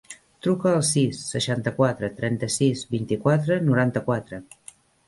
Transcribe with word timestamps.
Truca 0.45 0.71
al 0.77 0.81
sis, 0.91 1.19
seixanta-quatre, 1.33 2.11
trenta-sis, 2.23 2.85
vint-i-quatre, 2.97 3.63
noranta-quatre. 3.71 4.43